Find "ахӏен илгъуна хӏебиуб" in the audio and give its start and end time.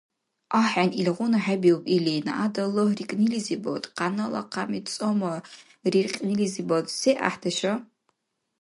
0.61-1.83